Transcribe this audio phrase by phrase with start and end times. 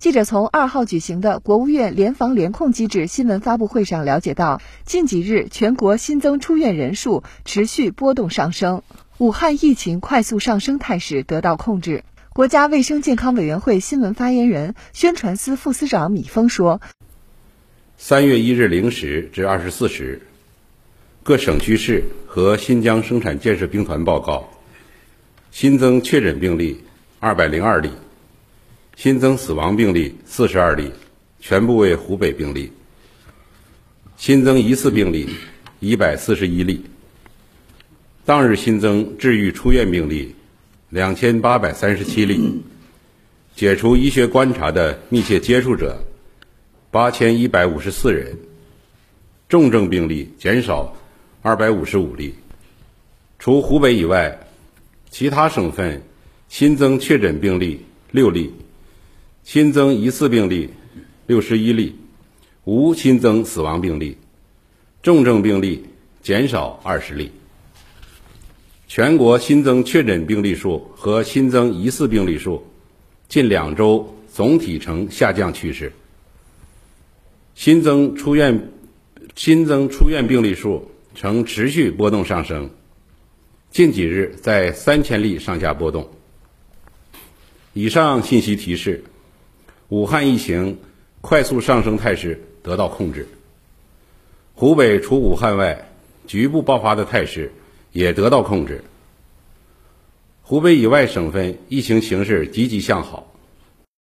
[0.00, 8.82] 记者从二号举行的国务院联防联控机制新闻发布会上了解到，近几日全国新增出院人数持续波动上升，
[9.18, 12.02] 武汉疫情快速上升态势得到控制。
[12.32, 16.80] 国家卫生健康委员会新闻发言人、宣传司副司长米峰说
[17.98, 20.22] ：“三月一日零时至二十四时，
[21.22, 24.48] 各省区市和新疆生产建设兵团报告
[25.50, 26.84] 新增确诊病例
[27.18, 27.90] 二百零二例。”
[29.02, 30.92] 新增死亡病例四十二例，
[31.40, 32.70] 全部为湖北病例。
[34.18, 35.26] 新增疑似病例
[35.78, 36.84] 一百四十一例。
[38.26, 40.34] 当日新增治愈出院病例
[40.90, 42.60] 两千八百三十七例，
[43.56, 45.96] 解除医学观察的密切接触者
[46.90, 48.36] 八千一百五十四人。
[49.48, 50.94] 重症病例减少
[51.40, 52.34] 二百五十五例。
[53.38, 54.38] 除湖北以外，
[55.08, 56.02] 其他省份
[56.50, 57.80] 新增确诊病例
[58.10, 58.52] 六例。
[59.42, 60.70] 新增疑似病例
[61.26, 61.96] 六十一例，
[62.64, 64.16] 无新增死亡病例，
[65.02, 65.84] 重症病例
[66.22, 67.32] 减少二十例。
[68.86, 72.64] 全国新增确诊病例数和新增疑似病例数
[73.28, 75.92] 近两周总体呈下降趋势。
[77.54, 78.70] 新增出院
[79.34, 82.70] 新增出院病例数呈持续波动上升，
[83.70, 86.08] 近几日在三千例上下波动。
[87.72, 89.02] 以上信息提示。
[89.90, 90.78] 武汉疫情
[91.20, 93.26] 快速上升态势得到控制，
[94.54, 95.88] 湖北除武汉外
[96.28, 97.52] 局部爆发的态势
[97.92, 98.84] 也得到控制，
[100.42, 103.29] 湖北以外省份疫情形势积极向好。